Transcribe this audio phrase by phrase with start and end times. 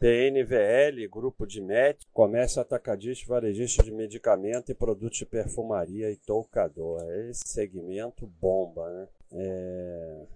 [0.00, 7.02] PNVL, Grupo de MET, Comércio Atacadista, Varejista de Medicamento e Produtos de Perfumaria e Toucador.
[7.28, 9.08] Esse segmento bomba, né?
[9.32, 10.26] É...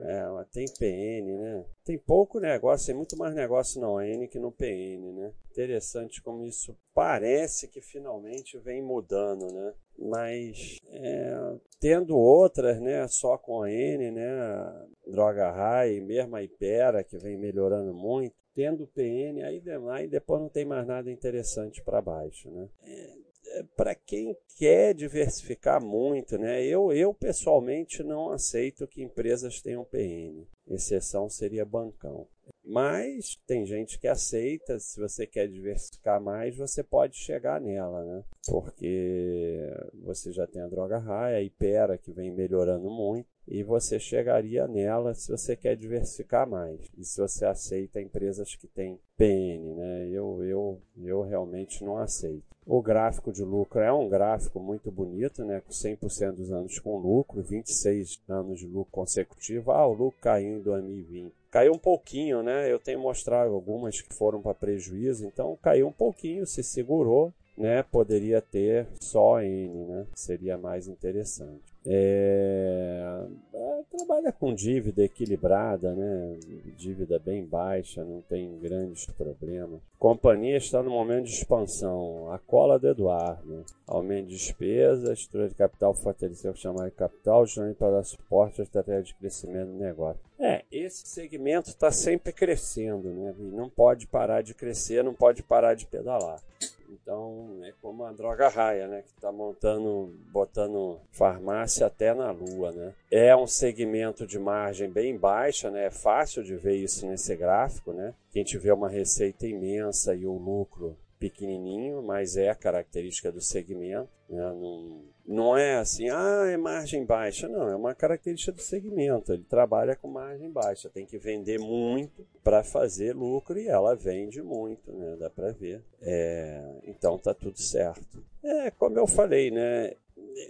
[0.00, 1.64] É, tem PN, né?
[1.84, 5.32] Tem pouco negócio, tem muito mais negócio na ON que no PN, né?
[5.50, 9.74] Interessante como isso parece que finalmente vem mudando, né?
[9.98, 13.06] Mas é, tendo outras, né?
[13.08, 14.86] Só com a N, né?
[15.06, 18.34] Droga High, mesmo a Ipera, que vem melhorando muito.
[18.54, 22.68] Tendo PN, aí, aí depois não tem mais nada interessante para baixo, né?
[22.82, 26.64] É, para quem quer diversificar muito, né?
[26.64, 30.44] Eu, eu pessoalmente não aceito que empresas tenham PN.
[30.66, 32.26] Exceção seria bancão.
[32.70, 38.22] Mas tem gente que aceita, se você quer diversificar mais, você pode chegar nela, né?
[38.46, 43.98] Porque você já tem a droga raia, a Ipera, que vem melhorando muito, e você
[43.98, 46.80] chegaria nela se você quer diversificar mais.
[46.96, 50.08] E se você aceita empresas que têm PN, né?
[50.10, 52.44] Eu, eu, eu realmente não aceito.
[52.66, 55.62] O gráfico de lucro é um gráfico muito bonito, né?
[55.62, 59.72] Com 100% dos anos com lucro, 26 anos de lucro consecutivo.
[59.72, 61.32] Ah, o lucro caiu em 2020.
[61.50, 62.70] Caiu um pouquinho, né?
[62.70, 67.82] Eu tenho mostrado algumas que foram para prejuízo, então caiu um pouquinho, se segurou, né?
[67.82, 70.06] Poderia ter só N, né?
[70.14, 71.76] Seria mais interessante.
[71.90, 76.38] É, é, trabalha com dívida equilibrada, né?
[76.76, 79.80] dívida bem baixa, não tem grandes problemas.
[79.98, 83.64] Companhia está no momento de expansão, a cola do Eduardo.
[83.86, 88.60] Aumento de despesas, estrutura de capital fortaleceu o chamado de capital, junto para dar suporte
[88.60, 90.20] à estratégia de crescimento do negócio.
[90.38, 93.34] É, esse segmento está sempre crescendo, né?
[93.38, 96.40] E não pode parar de crescer, não pode parar de pedalar.
[96.88, 99.02] Então é como a droga raia, né?
[99.02, 102.94] Que está montando, botando farmácia até na lua, né?
[103.10, 105.86] É um segmento de margem bem baixa, né?
[105.86, 108.14] É fácil de ver isso nesse gráfico, né?
[108.30, 114.08] Quem tiver uma receita imensa e o lucro pequenininho, mas é a característica do segmento.
[114.28, 114.40] Né?
[114.40, 117.48] Não, não é assim, ah, é margem baixa.
[117.48, 119.32] Não, é uma característica do segmento.
[119.32, 124.42] Ele trabalha com margem baixa, tem que vender muito para fazer lucro e ela vende
[124.42, 125.16] muito, né?
[125.18, 125.82] dá para ver.
[126.00, 128.24] É, então tá tudo certo.
[128.42, 129.92] É, como eu falei, né?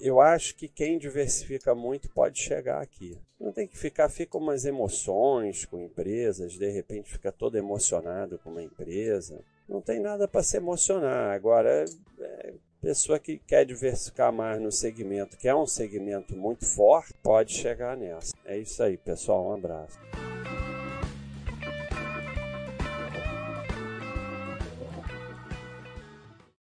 [0.00, 3.18] eu acho que quem diversifica muito pode chegar aqui.
[3.38, 8.50] Não tem que ficar, fica umas emoções com empresas, de repente fica todo emocionado com
[8.50, 9.40] uma empresa.
[9.68, 11.34] Não tem nada para se emocionar.
[11.34, 11.84] Agora,
[12.20, 17.54] é, pessoa que quer diversificar mais no segmento, que é um segmento muito forte, pode
[17.54, 18.34] chegar nessa.
[18.44, 19.46] É isso aí, pessoal.
[19.48, 19.98] Um abraço.